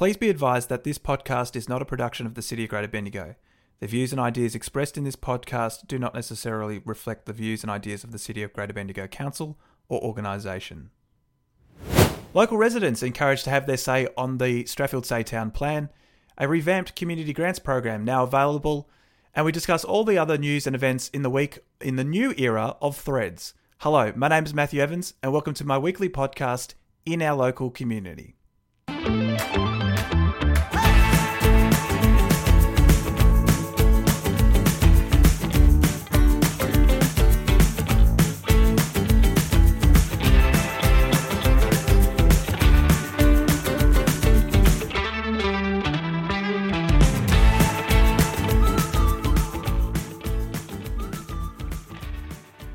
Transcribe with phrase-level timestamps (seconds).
[0.00, 2.88] Please be advised that this podcast is not a production of the City of Greater
[2.88, 3.34] Bendigo.
[3.80, 7.70] The views and ideas expressed in this podcast do not necessarily reflect the views and
[7.70, 9.58] ideas of the City of Greater Bendigo Council
[9.90, 10.88] or organisation.
[12.32, 15.90] Local residents encouraged to have their say on the Strathfieldsaye Town Plan,
[16.38, 18.88] a revamped community grants program now available,
[19.34, 22.32] and we discuss all the other news and events in the week in the new
[22.38, 23.52] era of Threads.
[23.80, 26.72] Hello, my name is Matthew Evans, and welcome to my weekly podcast
[27.04, 28.36] in our local community.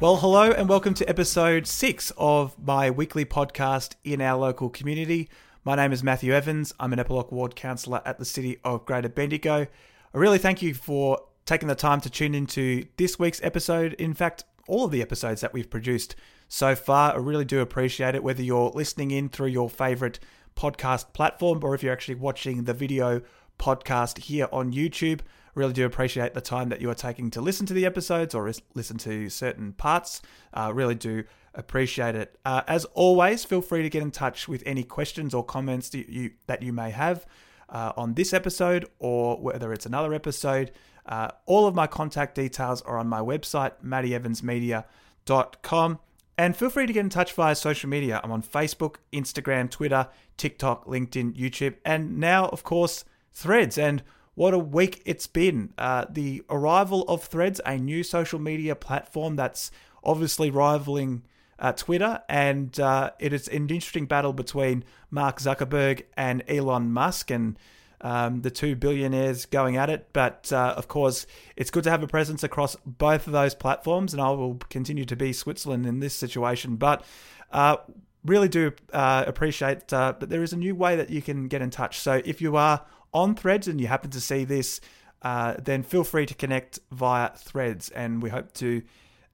[0.05, 5.31] Well, hello and welcome to episode six of my weekly podcast in our local community.
[5.63, 6.71] My name is Matthew Evans.
[6.79, 9.65] I'm an Eppalock Ward Councillor at the City of Greater Bendigo.
[9.65, 9.67] I
[10.13, 13.93] really thank you for taking the time to tune into this week's episode.
[13.93, 16.15] In fact, all of the episodes that we've produced
[16.47, 17.13] so far.
[17.13, 20.19] I really do appreciate it, whether you're listening in through your favourite
[20.55, 23.23] podcast platform or if you're actually watching the video
[23.57, 25.21] podcast here on YouTube.
[25.55, 28.51] Really do appreciate the time that you are taking to listen to the episodes or
[28.73, 30.21] listen to certain parts.
[30.53, 32.37] Uh, really do appreciate it.
[32.45, 36.07] Uh, as always, feel free to get in touch with any questions or comments that
[36.09, 37.25] you, that you may have
[37.69, 40.73] uh, on this episode or whether it's another episode.
[41.05, 45.99] Uh, all of my contact details are on my website, mattyevansmedia.com.
[46.37, 48.19] And feel free to get in touch via social media.
[48.21, 53.77] I'm on Facebook, Instagram, Twitter, TikTok, LinkedIn, YouTube, and now, of course, Threads.
[53.77, 54.03] And
[54.35, 55.73] what a week it's been.
[55.77, 59.71] Uh, the arrival of Threads, a new social media platform that's
[60.03, 61.23] obviously rivaling
[61.57, 67.31] uh, Twitter, and uh, it is an interesting battle between Mark Zuckerberg and Elon Musk,
[67.31, 67.57] and
[68.01, 70.09] um, the two billionaires going at it.
[70.11, 74.13] But uh, of course, it's good to have a presence across both of those platforms,
[74.13, 76.75] and I will continue to be Switzerland in this situation.
[76.75, 77.05] But
[77.53, 77.77] uh,
[78.25, 81.69] really do uh, appreciate that there is a new way that you can get in
[81.69, 81.99] touch.
[81.99, 84.81] So if you are on Threads and you happen to see this,
[85.21, 88.83] uh, then feel free to connect via Threads, and we hope to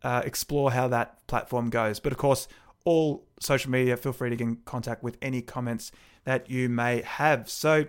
[0.04, 2.00] uh, explore how that platform goes.
[2.00, 2.48] But of course,
[2.86, 5.92] all social media, feel free to get in contact with any comments
[6.24, 7.50] that you may have.
[7.50, 7.86] So,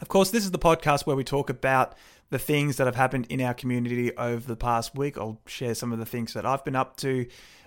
[0.00, 1.96] of course, this is the podcast where we talk about
[2.30, 5.16] the things that have happened in our community over the past week.
[5.16, 7.26] I'll share some of the things that I've been up to.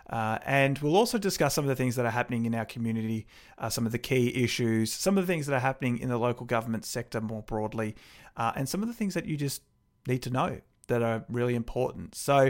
[0.10, 3.28] Uh, and we'll also discuss some of the things that are happening in our community,
[3.60, 6.18] uh, some of the key issues, some of the things that are happening in the
[6.18, 7.96] local government sector more broadly,
[8.36, 9.62] uh, and some of the things that you just
[10.08, 12.16] need to know that are really important.
[12.16, 12.50] So,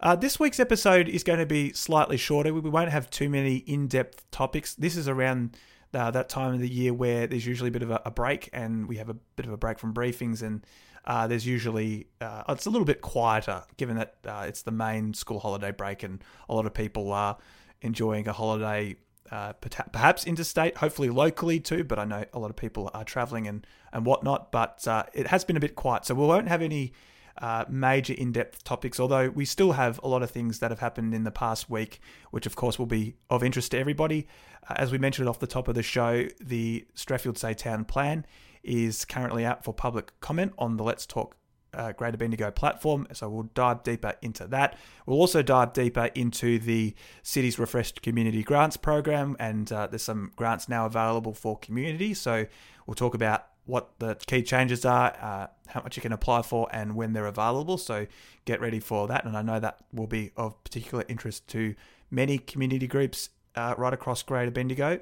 [0.00, 2.52] uh, this week's episode is going to be slightly shorter.
[2.52, 4.74] We won't have too many in depth topics.
[4.74, 5.56] This is around
[5.94, 8.50] uh, that time of the year where there's usually a bit of a, a, break
[8.52, 10.66] and we have a bit of a break from briefings and
[11.08, 15.14] uh, there's usually uh, it's a little bit quieter given that uh, it's the main
[15.14, 17.36] school holiday break and a lot of people are
[17.80, 18.94] enjoying a holiday
[19.32, 19.52] uh,
[19.92, 23.66] perhaps interstate hopefully locally too but i know a lot of people are traveling and,
[23.92, 26.04] and whatnot but uh, it has been a bit quiet.
[26.04, 26.92] So we won't have any
[27.38, 31.14] uh, major in-depth topics although we still have a lot of things that have happened
[31.14, 34.26] in the past week which of course will be of interest to everybody.
[34.68, 38.26] As we mentioned off the top of the show the Strathfieldsaye town plan
[38.62, 41.36] is currently out for public comment on the Let's Talk
[41.74, 43.06] uh, Greater Bendigo platform.
[43.12, 44.76] So we'll dive deeper into that.
[45.06, 50.32] We'll also dive deeper into the city's refreshed community grants program, and uh, there's some
[50.36, 52.14] grants now available for community.
[52.14, 52.46] So
[52.86, 56.68] we'll talk about what the key changes are, uh, how much you can apply for,
[56.72, 57.76] and when they're available.
[57.76, 58.06] So
[58.46, 59.24] get ready for that.
[59.26, 61.74] And I know that will be of particular interest to
[62.10, 65.00] many community groups uh, right across Greater Bendigo.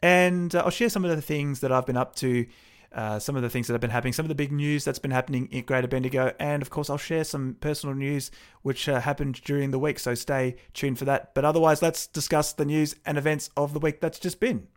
[0.00, 2.46] And uh, I'll share some of the things that I've been up to
[2.92, 4.98] uh, some of the things that have been happening, some of the big news that's
[4.98, 8.30] been happening in Greater Bendigo, and of course, I'll share some personal news
[8.62, 9.98] which uh, happened during the week.
[9.98, 11.34] So stay tuned for that.
[11.34, 14.68] But otherwise, let's discuss the news and events of the week that's just been.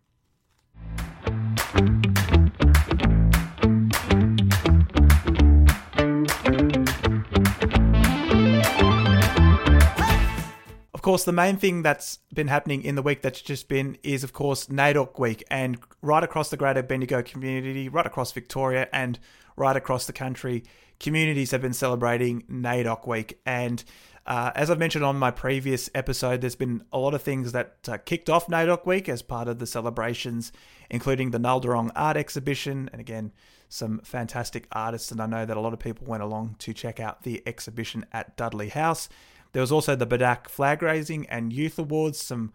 [11.01, 14.24] Of course, the main thing that's been happening in the week that's just been is,
[14.24, 15.44] of course, NAIDOC week.
[15.50, 19.18] And right across the greater Bendigo community, right across Victoria, and
[19.56, 20.63] right across the country,
[21.00, 23.39] communities have been celebrating NAIDOC week.
[23.48, 23.83] And
[24.27, 27.77] uh, as I've mentioned on my previous episode, there's been a lot of things that
[27.88, 30.51] uh, kicked off NAIDOC week as part of the celebrations,
[30.92, 32.92] including the Nalderun art exhibition.
[32.92, 33.31] And again,
[33.69, 35.12] some fantastic artists.
[35.12, 38.06] And I know that a lot of people went along to check out the exhibition
[38.12, 39.09] at Dudley House.
[39.53, 42.53] There was also the BDAC Flag Raising and Youth Awards, some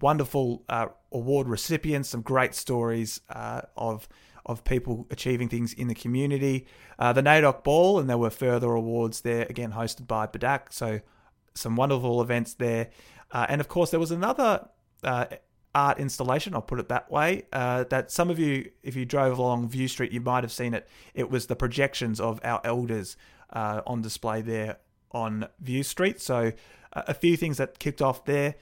[0.00, 4.08] wonderful uh, award recipients, some great stories uh, of
[4.44, 6.66] of people achieving things in the community.
[7.00, 10.72] Uh, the NAIDOC Ball, and there were further awards there, again hosted by BDAC.
[10.72, 11.00] So
[11.54, 12.90] some wonderful events there.
[13.32, 14.68] Uh, and of course, there was another
[15.02, 15.26] uh,
[15.74, 19.38] art installation, I'll put it that way, uh, that some of you, if you drove
[19.38, 20.88] along View Street, you might have seen it.
[21.12, 23.16] It was the projections of our elders
[23.52, 24.78] uh, on display there
[25.12, 26.20] on View Street.
[26.20, 26.52] So
[26.92, 28.56] uh, a few things that kicked off there.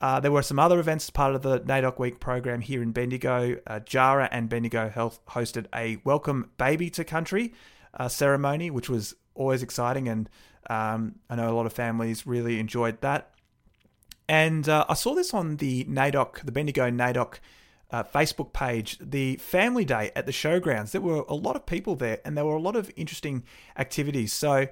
[0.00, 2.92] Uh, there were some other events as part of the NAIDOC Week program here in
[2.92, 3.58] Bendigo.
[3.66, 7.52] Uh, DJAARA and Bendigo Health hosted a Welcome Baby to Country
[7.94, 10.30] uh, ceremony, which was always exciting, and
[10.70, 13.34] um, I know a lot of families really enjoyed that.
[14.28, 17.40] And uh, I saw this on the NAIDOC, the Bendigo NAIDOC
[17.90, 20.92] uh, Facebook page, the family day at the showgrounds.
[20.92, 23.42] There were a lot of people there, and there were a lot of interesting
[23.76, 24.32] activities.
[24.32, 24.68] So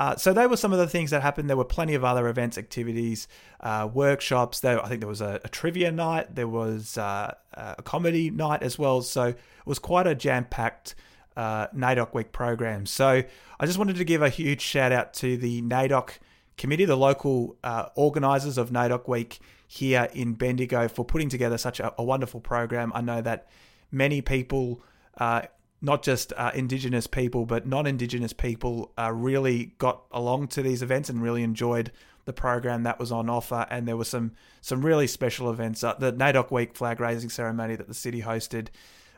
[0.00, 1.50] uh, so they were some of the things that happened.
[1.50, 3.28] There were plenty of other events, activities,
[3.60, 4.60] uh, workshops.
[4.60, 6.34] There, I think there was a, a trivia night.
[6.34, 9.02] There was uh, a comedy night as well.
[9.02, 9.36] So it
[9.66, 10.94] was quite a jam-packed
[11.36, 12.86] uh, NAIDOC Week program.
[12.86, 13.22] So
[13.60, 16.12] I just wanted to give a huge shout out to the NAIDOC
[16.56, 19.38] committee, the local uh, organisers of NAIDOC Week
[19.68, 22.90] here in Bendigo, for putting together such a, a wonderful program.
[22.94, 23.48] I know that
[23.92, 24.82] many people
[25.18, 25.42] uh,
[25.82, 30.82] not just uh, Indigenous people, but non Indigenous people uh, really got along to these
[30.82, 31.90] events and really enjoyed
[32.26, 33.66] the program that was on offer.
[33.70, 35.82] And there were some some really special events.
[35.82, 38.68] Uh, the NAIDOC Week flag raising ceremony that the city hosted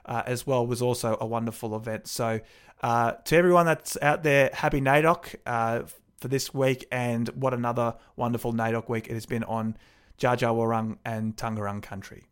[0.05, 2.07] uh, as well was also a wonderful event.
[2.07, 2.41] So,
[2.83, 5.83] uh, to everyone that's out there, happy NAIDOC uh,
[6.19, 9.77] for this week, and what another wonderful NAIDOC week it has been on
[10.19, 12.27] Dja and Taungurung country.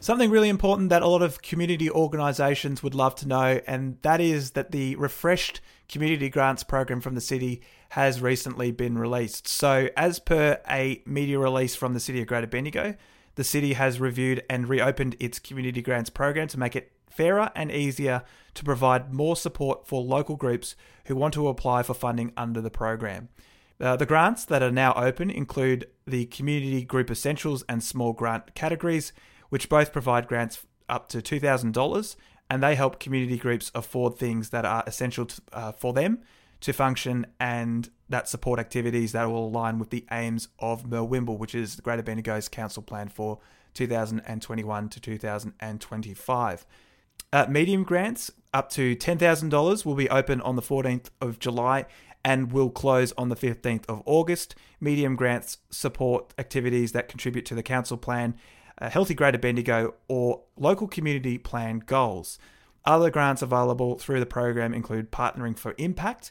[0.00, 4.20] Something really important that a lot of community organisations would love to know, and that
[4.20, 9.48] is that the refreshed community grants program from the city has recently been released.
[9.48, 12.94] So, as per a media release from the City of Greater Bendigo,
[13.34, 17.72] the city has reviewed and reopened its community grants program to make it fairer and
[17.72, 18.22] easier
[18.54, 22.70] to provide more support for local groups who want to apply for funding under the
[22.70, 23.28] program.
[23.80, 28.54] Uh, the grants that are now open include the Community Group Essentials and Small Grant
[28.54, 29.12] categories,
[29.48, 32.16] which both provide grants up to $2,000
[32.50, 36.20] and they help community groups afford things that are essential to, uh, for them
[36.60, 41.38] to function and that support activities that will align with the aims of Mir wimbul,
[41.38, 43.38] which is the Greater Bendigo's council plan for
[43.74, 46.66] 2021 to 2025.
[47.32, 51.84] Uh, medium grants up to $10,000 will be open on the 14th of July
[52.24, 54.54] and will close on the 15th of August.
[54.80, 58.34] Medium grants support activities that contribute to the council plan
[58.86, 62.38] Healthy Greater Bendigo, or local community plan goals.
[62.84, 66.30] Other grants available through the program include Partnering for Impact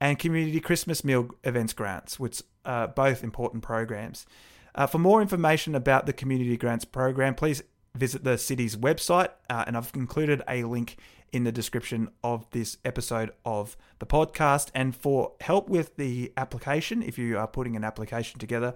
[0.00, 4.26] and Community Christmas Meal Events grants, which are both important programs.
[4.74, 7.62] Uh, for more information about the Community Grants program, please
[7.94, 10.98] visit the city's website, uh, and I've included a link
[11.32, 14.70] in the description of this episode of the podcast.
[14.74, 18.74] And for help with the application, if you are putting an application together,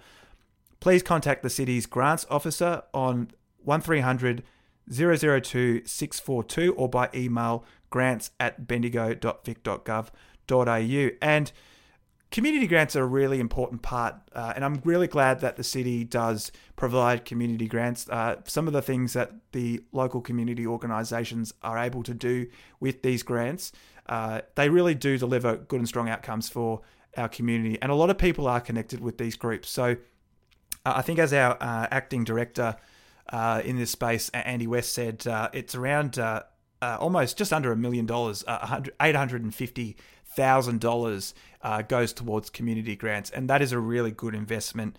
[0.82, 3.30] please contact the city's grants officer on
[3.62, 4.42] 1300
[4.90, 11.10] 002 642 or by email grants at bendigo.vic.gov.au.
[11.22, 11.52] And
[12.32, 16.02] community grants are a really important part, uh, and I'm really glad that the city
[16.02, 18.08] does provide community grants.
[18.08, 22.48] Uh, some of the things that the local community organisations are able to do
[22.80, 23.70] with these grants,
[24.08, 26.80] uh, they really do deliver good and strong outcomes for
[27.16, 27.78] our community.
[27.80, 29.70] And a lot of people are connected with these groups.
[29.70, 29.94] So
[30.84, 32.76] uh, I think, as our uh, acting director
[33.30, 36.42] uh, in this space, Andy West said, uh, it's around uh,
[36.80, 38.44] uh, almost just under a million dollars,
[39.00, 39.96] eight hundred and fifty
[40.26, 41.34] thousand dollars
[41.88, 44.98] goes towards community grants, and that is a really good investment.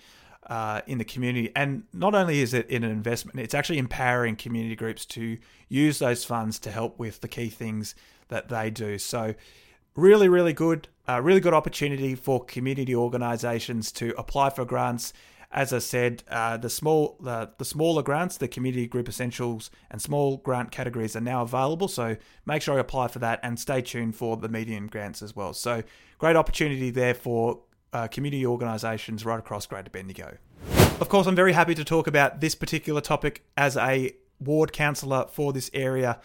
[0.88, 4.76] in the community, and not only is it in an investment, it's actually empowering community
[4.76, 5.38] groups to
[5.68, 7.96] use those funds to help with the key things
[8.30, 8.98] that they do.
[8.98, 9.36] So,
[9.96, 15.12] really, really good, really good opportunity for community organisations to apply for grants
[15.54, 20.02] as I said, uh, the small the, the smaller grants, the community group essentials and
[20.02, 21.88] small grant categories are now available.
[21.88, 25.36] So make sure you apply for that and stay tuned for the medium grants as
[25.36, 25.54] well.
[25.54, 25.84] So
[26.18, 27.62] great opportunity there for
[27.94, 30.38] uh, community organisations right across Greater Bendigo.
[31.00, 35.28] Of course, I'm very happy to talk about this particular topic as a ward councillor
[35.32, 36.20] for this area.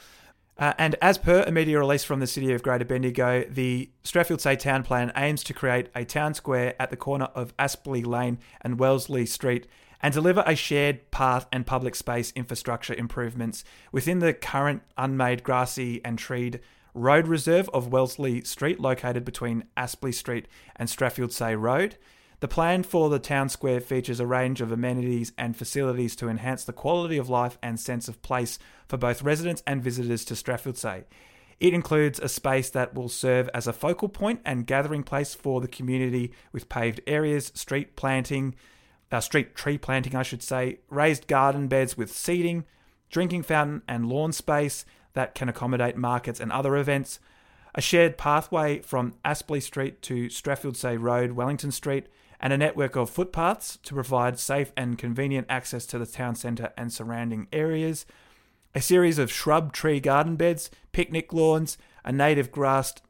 [0.59, 4.59] Uh, and as per a media release from the City of Greater Bendigo, the Strathfieldsaye
[4.59, 8.79] Town Plan aims to create a town square at the corner of Aspley Lane and
[8.79, 9.69] Wellesley Street
[10.03, 13.63] and deliver a shared path and public space infrastructure improvements
[13.93, 16.61] within the current unmade grassy and treed
[16.93, 21.97] road reserve of Wellesley Street, located between Aspley Street and Strathfieldsaye Road.
[22.41, 26.63] The plan for the town square features a range of amenities and facilities to enhance
[26.63, 31.05] the quality of life and sense of place for both residents and visitors to Strathfieldsaye.
[31.59, 35.61] It includes a space that will serve as a focal point and gathering place for
[35.61, 38.55] the community with paved areas, street planting,
[39.11, 42.65] uh, street tree planting, I should say, raised garden beds with seating,
[43.11, 47.19] drinking fountain and lawn space that can accommodate markets and other events,
[47.75, 52.07] a shared pathway from Aspley Street to Strathfieldsaye Road, Wellington Street,
[52.41, 56.73] and a network of footpaths to provide safe and convenient access to the town centre
[56.77, 58.07] and surrounding areas,
[58.75, 63.03] a series of shrub tree garden beds, picnic lawns, a native grassed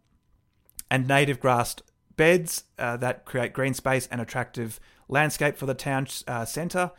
[0.90, 1.82] and native grassed
[2.16, 6.90] beds uh, that create green space and attractive landscape for the town uh, centre,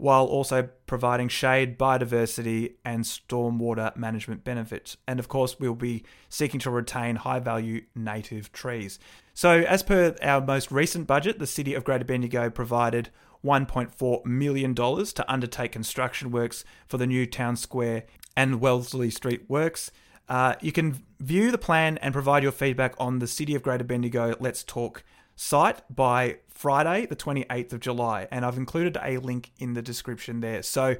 [0.00, 4.96] while also providing shade, biodiversity, and stormwater management benefits.
[5.06, 8.98] And of course, we'll be seeking to retain high value native trees.
[9.34, 13.10] So, as per our most recent budget, the City of Greater Bendigo provided
[13.44, 18.04] $1.4 million to undertake construction works for the new town square
[18.34, 19.90] and Wellesley Street works.
[20.30, 23.84] Uh, you can view the plan and provide your feedback on the City of Greater
[23.84, 25.04] Bendigo Let's Talk
[25.40, 30.40] site by Friday, the 28th of July, and I've included a link in the description
[30.40, 30.62] there.
[30.62, 30.96] So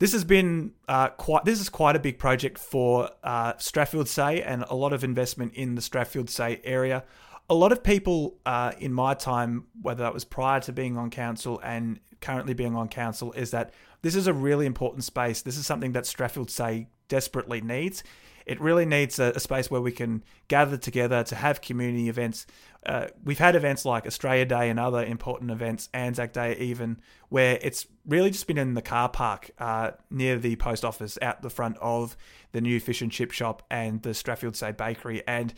[0.00, 4.64] this has been uh, quite this is quite a big project for uh, Strathfieldsaye and
[4.68, 7.04] a lot of investment in the Strathfield Staffieldsay area.
[7.48, 11.08] A lot of people uh, in my time, whether that was prior to being on
[11.10, 13.72] council and currently being on council, is that
[14.02, 15.42] this is a really important space.
[15.42, 18.02] This is something that Strathfield Staffieldsay desperately needs.
[18.46, 22.46] It really needs a, a, space where we can gather together to have community events.
[22.86, 27.58] Uh, we've had events like Australia Day and other important events, Anzac Day even, where
[27.60, 31.50] it's really just been in the car park uh, near the post office out the
[31.50, 32.16] front of
[32.52, 35.22] the new fish and chip shop and the Strathfieldsaye Bakery.
[35.26, 35.52] And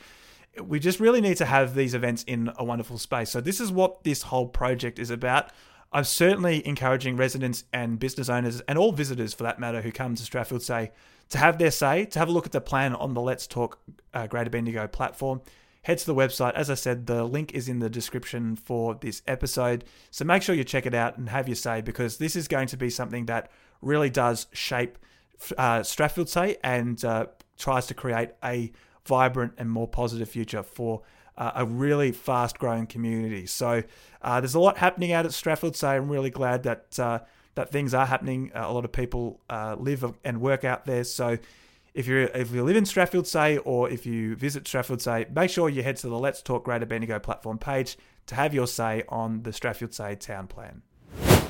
[0.60, 3.30] we just really need to have these events in a wonderful space.
[3.30, 5.50] So, this is what this whole project is about.
[5.92, 10.14] I'm certainly encouraging residents and business owners and all visitors for that matter who come
[10.14, 10.90] to Strathfieldsaye
[11.28, 13.78] to have their say, to have a look at the plan on the Let's Talk
[14.12, 15.42] uh, Greater Bendigo platform.
[15.82, 16.54] Head to the website.
[16.54, 19.84] As I said, the link is in the description for this episode.
[20.12, 22.68] So make sure you check it out and have your say because this is going
[22.68, 24.96] to be something that really does shape
[25.58, 27.26] uh, Strathfieldsaye and uh,
[27.58, 28.70] tries to create a
[29.06, 31.02] vibrant and more positive future for
[31.36, 33.46] uh, a really fast growing community.
[33.46, 33.82] So
[34.22, 35.96] uh, there's a lot happening out at Strathfieldsaye.
[35.96, 37.20] I'm really glad that uh,
[37.54, 38.50] that things are happening.
[38.54, 41.04] A lot of people uh, live and work out there.
[41.04, 41.38] So
[41.94, 45.50] if you if you live in Strathfield Staffieldsay or if you visit Strathfield Staffieldsay, make
[45.50, 47.96] sure you head to the Let's Talk Greater Bendigo platform page
[48.26, 50.82] to have your say on the Strathfield Staffieldsay town plan.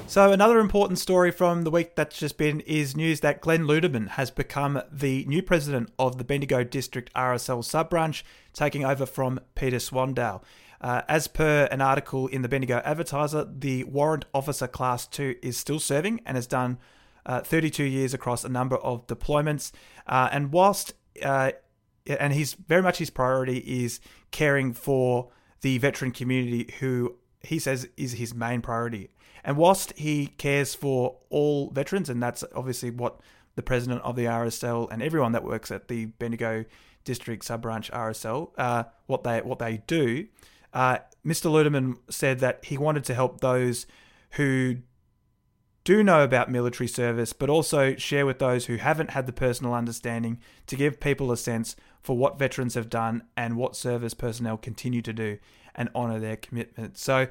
[0.07, 4.09] So another important story from the week that's just been is news that Glenn Ludeman
[4.09, 9.41] has become the new president of the Bendigo District RSL sub branch, taking over from
[9.55, 10.43] Peter Swandale.
[10.81, 15.57] Uh, as per an article in the Bendigo Advertiser, the Warrant Officer Class 2 is
[15.57, 16.79] still serving and has done
[17.27, 19.73] uh, 32 years across a number of deployments.
[20.07, 21.53] Uh, and whilst, uh,
[22.07, 24.01] and he's very much his priority is
[24.31, 29.11] caring for the veteran community who he says is his main priority.
[29.45, 33.21] And whilst he cares for all veterans, and that's obviously what
[33.55, 36.65] the president of the RSL and everyone that works at the Bendigo
[37.05, 40.29] District Sub Branch RSL, uh, what they what they do,
[40.73, 41.51] uh, Mr.
[41.51, 43.87] Ludeman said that he wanted to help those
[44.33, 44.77] who
[45.85, 49.75] do know about military service, but also share with those who haven't had the personal
[49.75, 54.57] understanding to give people a sense for what veterans have done and what service personnel
[54.57, 55.39] continue to do
[55.75, 56.99] and honour their commitment.
[56.99, 57.29] So,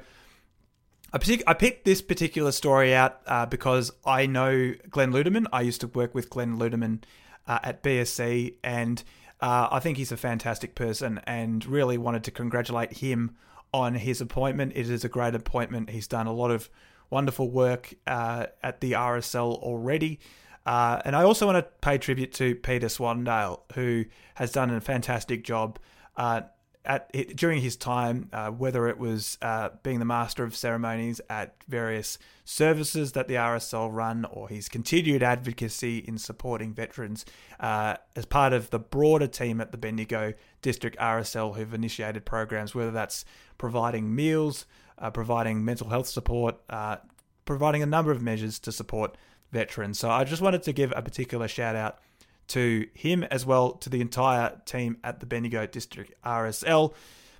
[1.14, 1.18] I,
[1.54, 5.46] picked this particular story out uh, because I know Glenn Ludeman.
[5.52, 7.02] I used to work with Glenn Ludeman
[7.46, 9.02] uh, at BSC, and
[9.40, 13.36] uh, I think he's a fantastic person and really wanted to congratulate him
[13.74, 14.72] on his appointment.
[14.74, 15.90] It is a great appointment.
[15.90, 16.70] He's done a lot of
[17.12, 20.18] wonderful work uh, at the RSL already.
[20.64, 24.80] Uh, and I also want to pay tribute to Peter Swandale, who has done a
[24.80, 25.78] fantastic job
[26.16, 26.42] uh,
[26.84, 31.54] at during his time, uh, whether it was uh, being the master of ceremonies at
[31.68, 37.24] various services that the RSL run, or his continued advocacy in supporting veterans
[37.60, 42.74] uh, as part of the broader team at the Bendigo District RSL, who've initiated programs,
[42.74, 43.24] whether that's
[43.58, 44.66] providing meals,
[44.98, 46.96] uh, providing mental health support, uh,
[47.44, 49.16] providing a number of measures to support
[49.52, 49.98] veterans.
[49.98, 51.98] So I just wanted to give a particular shout out
[52.52, 56.92] to him as well to the entire team at the Bendigo District RSL.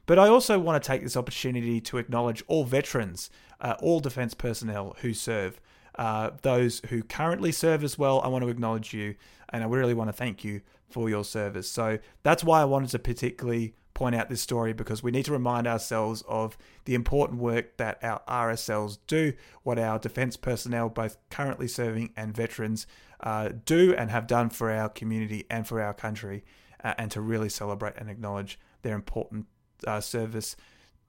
[0.06, 3.28] But I also want to take this opportunity to acknowledge all veterans,
[3.60, 5.60] uh, all defence personnel who serve
[5.96, 8.22] uh, those who currently serve as well.
[8.22, 9.14] I want to acknowledge you
[9.50, 11.70] and I really want to thank you for your service.
[11.70, 15.32] So that's why I wanted to particularly point out this story because we need to
[15.32, 21.18] remind ourselves of the important work that our RSLs do, what our defence personnel, both
[21.28, 22.86] currently serving and veterans,
[23.22, 26.44] uh, do and have done for our community and for our country,
[26.82, 29.46] uh, and to really celebrate and acknowledge their important
[29.86, 30.56] uh, service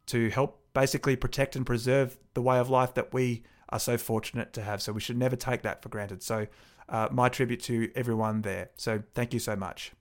[0.06, 4.54] to help basically protect and preserve the way of life that we are so fortunate
[4.54, 4.82] to have.
[4.82, 6.22] So we should never take that for granted.
[6.24, 6.48] So,
[6.90, 8.70] uh, my tribute to everyone there.
[8.76, 9.94] So, thank you so much.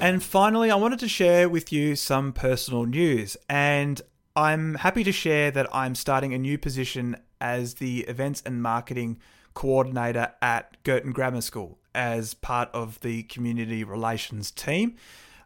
[0.00, 3.36] And finally, I wanted to share with you some personal news.
[3.48, 4.00] And
[4.34, 9.18] I'm happy to share that I'm starting a new position as the events and marketing
[9.54, 14.96] coordinator at Girton Grammar School as part of the community relations team.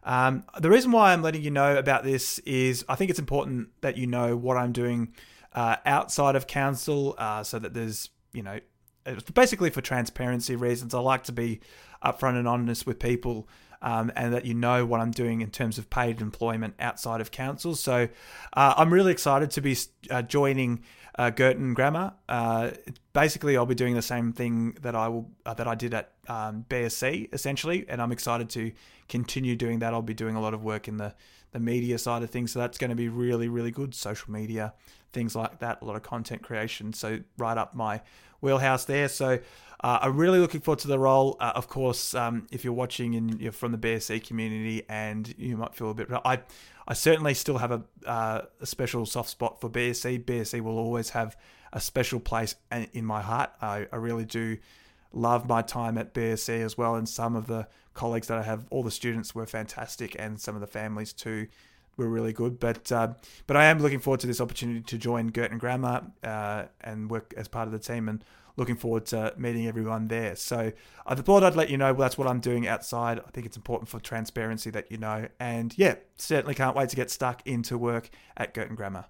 [0.03, 3.69] Um, the reason why I'm letting you know about this is I think it's important
[3.81, 5.13] that you know what I'm doing
[5.53, 8.59] uh, outside of council uh, so that there's, you know,
[9.33, 10.93] basically for transparency reasons.
[10.93, 11.59] I like to be
[12.03, 13.47] upfront and honest with people
[13.81, 17.31] um, and that you know what I'm doing in terms of paid employment outside of
[17.31, 17.75] council.
[17.75, 18.07] So
[18.53, 19.77] uh, I'm really excited to be
[20.09, 20.83] uh, joining
[21.17, 22.13] uh, Girton Grammar.
[22.27, 22.71] Uh,
[23.13, 26.11] basically, I'll be doing the same thing that I will uh, that I did at
[26.27, 28.71] um, BSC essentially, and I'm excited to
[29.07, 29.93] continue doing that.
[29.93, 31.13] I'll be doing a lot of work in the
[31.51, 33.95] the media side of things, so that's going to be really really good.
[33.95, 34.73] Social media,
[35.15, 36.93] things like that, a lot of content creation.
[36.93, 38.01] So right up my
[38.41, 39.07] wheelhouse there.
[39.07, 39.39] So
[39.79, 41.37] uh, I'm really looking forward to the role.
[41.39, 45.57] Uh, of course, um, if you're watching and you're from the BSC community, and you
[45.57, 46.41] might feel a bit, I,
[46.87, 50.23] I certainly still have a, uh, a special soft spot for BSC.
[50.25, 51.35] BSC will always have
[51.73, 52.55] a special place
[52.93, 53.51] in my heart.
[53.61, 54.57] I, I really do
[55.13, 58.65] love my time at BSC as well, and some of the colleagues that I have,
[58.69, 61.47] all the students were fantastic, and some of the families too
[61.97, 62.59] were really good.
[62.59, 63.13] But uh,
[63.47, 67.33] but I am looking forward to this opportunity to join Girton Grammar uh, and work
[67.37, 68.23] as part of the team and
[68.57, 70.35] looking forward to meeting everyone there.
[70.35, 70.71] So
[71.05, 73.19] I thought I'd let you know that's what I'm doing outside.
[73.19, 75.27] I think it's important for transparency that you know.
[75.39, 79.05] And yeah, certainly can't wait to get stuck into work at Girton Grammar.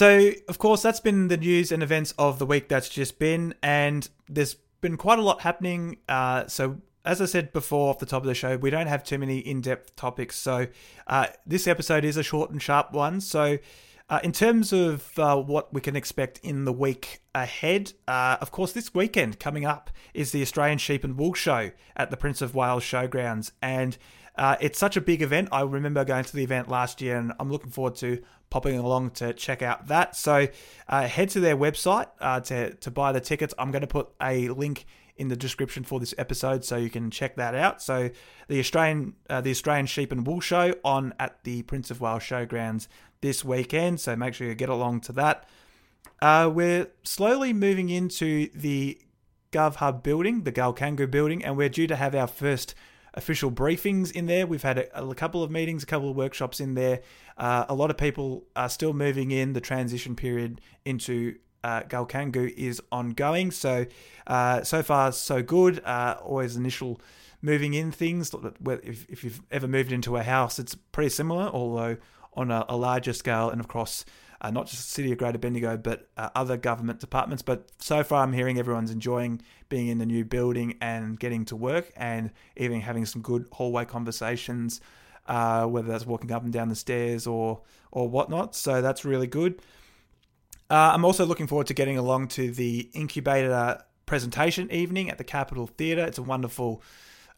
[0.00, 3.52] So, of course, that's been the news and events of the week that's just been,
[3.62, 5.98] and there's been quite a lot happening.
[6.08, 9.04] Uh, so, as I said before off the top of the show, we don't have
[9.04, 10.36] too many in depth topics.
[10.36, 10.68] So,
[11.06, 13.20] uh, this episode is a short and sharp one.
[13.20, 13.58] So,
[14.08, 18.50] uh, in terms of uh, what we can expect in the week ahead, uh, of
[18.50, 22.40] course, this weekend coming up is the Australian Sheep and Wool Show at the Prince
[22.40, 23.52] of Wales Showgrounds.
[23.60, 23.98] And
[24.40, 25.50] uh, it's such a big event.
[25.52, 29.10] I remember going to the event last year, and I'm looking forward to popping along
[29.10, 30.16] to check out that.
[30.16, 30.48] So
[30.88, 33.52] uh, head to their website uh, to, to buy the tickets.
[33.58, 34.86] I'm going to put a link
[35.18, 37.82] in the description for this episode so you can check that out.
[37.82, 38.08] So
[38.48, 42.22] the Australian uh, the Australian Sheep and Wool Show on at the Prince of Wales
[42.22, 42.88] Showgrounds
[43.20, 44.00] this weekend.
[44.00, 45.46] So make sure you get along to that.
[46.22, 48.98] Uh, we're slowly moving into the
[49.52, 52.74] GovHub building, the Galkangu building, and we're due to have our first
[53.14, 54.46] official briefings in there.
[54.46, 57.00] We've had a, a, couple of meetings, a couple of workshops in there.
[57.36, 59.52] Uh, a lot of people are still moving in.
[59.52, 63.50] The transition period into uh, Galkangu is ongoing.
[63.50, 63.86] So,
[64.26, 65.82] uh, so far, so good.
[65.84, 67.00] Uh, always initial
[67.42, 68.32] moving in things.
[68.64, 71.96] If, if you've ever moved into a house, it's pretty similar, although
[72.34, 73.50] on a, a larger scale.
[73.50, 74.04] And of course,
[74.40, 77.42] uh, not just the City of Greater Bendigo, but uh, other government departments.
[77.42, 81.56] But so far, I'm hearing everyone's enjoying being in the new building and getting to
[81.56, 84.80] work, and even having some good hallway conversations,
[85.26, 88.54] uh, whether that's walking up and down the stairs or or whatnot.
[88.54, 89.60] So that's really good.
[90.70, 95.24] Uh, I'm also looking forward to getting along to the incubator presentation evening at the
[95.24, 96.04] Capitol Theatre.
[96.04, 96.82] It's a wonderful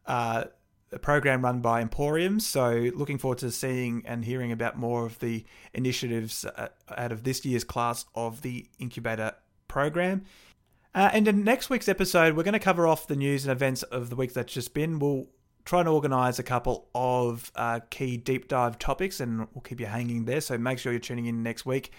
[0.07, 0.45] uh,
[0.93, 2.41] a program run by Emporium.
[2.41, 7.25] So, looking forward to seeing and hearing about more of the initiatives uh, out of
[7.25, 9.33] this year's class of the Incubator
[9.69, 10.25] program.
[10.95, 13.83] Uh, and in next week's episode, we're going to cover off the news and events
[13.85, 14.99] of the week that's just been.
[14.99, 15.29] We'll
[15.65, 19.87] try and organize a couple of uh, key deep dive topics and we'll keep you
[19.87, 20.41] hanging there.
[20.41, 21.93] So, make sure you're tuning in next week.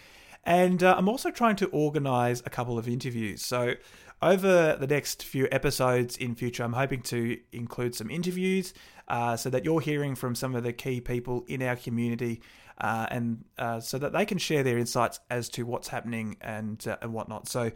[0.43, 3.43] And uh, I'm also trying to organize a couple of interviews.
[3.43, 3.75] So,
[4.21, 8.73] over the next few episodes in future, I'm hoping to include some interviews
[9.09, 12.41] uh, so that you're hearing from some of the key people in our community
[12.79, 16.87] uh, and uh, so that they can share their insights as to what's happening and,
[16.87, 17.47] uh, and whatnot.
[17.49, 17.71] So,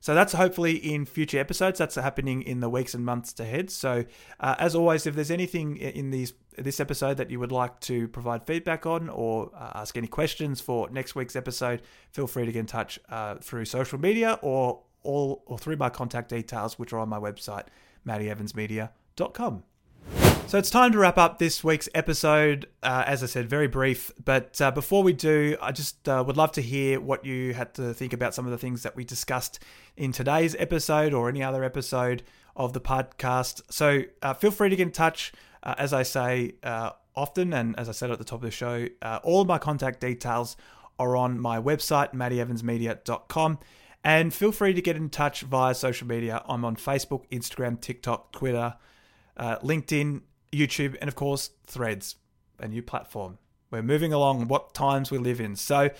[0.00, 1.78] so that's hopefully in future episodes.
[1.78, 3.70] That's happening in the weeks and months ahead.
[3.70, 4.04] So,
[4.40, 8.08] uh, as always, if there's anything in these this episode that you would like to
[8.08, 11.82] provide feedback on or uh, ask any questions for next week's episode,
[12.12, 15.90] feel free to get in touch uh, through social media or all or through my
[15.90, 17.66] contact details, which are on my website,
[18.06, 19.64] mattyevansmedia.com.
[20.50, 22.66] So it's time to wrap up this week's episode.
[22.82, 24.10] Uh, as I said, very brief.
[24.24, 27.72] But uh, before we do, I just uh, would love to hear what you had
[27.74, 29.60] to think about some of the things that we discussed
[29.96, 32.24] in today's episode or any other episode
[32.56, 33.62] of the podcast.
[33.70, 35.32] So uh, feel free to get in touch.
[35.62, 38.50] Uh, as I say uh, often, and as I said at the top of the
[38.50, 38.88] show,
[39.22, 40.56] all of my contact details
[40.98, 43.58] are on my website, mattyevansmedia.com.
[44.02, 46.42] And feel free to get in touch via social media.
[46.48, 48.74] I'm on Facebook, Instagram, TikTok, Twitter,
[49.60, 50.22] LinkedIn,
[50.52, 52.16] YouTube, and of course, Threads,
[52.58, 53.38] a new platform.
[53.70, 55.56] We're moving along what times we live in.
[55.56, 55.90] So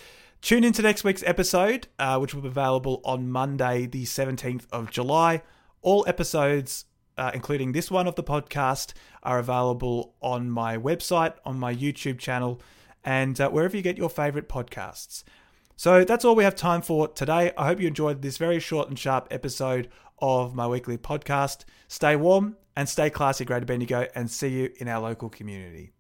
[0.43, 4.91] tune into next week's episode, uh, which will be available on Monday, the 17th of
[4.91, 5.43] July.
[5.83, 11.59] All episodes, uh, including this one of the podcast, are available on my website, on
[11.59, 12.61] my YouTube channel,
[13.05, 15.23] and uh, wherever you get your favorite podcasts.
[15.77, 17.53] So that's all we have time for today.
[17.57, 21.65] I hope you enjoyed this very short and sharp episode of my weekly podcast.
[21.89, 25.93] Stay warm and stay classy, Greater Bendigo, and see you in our local community.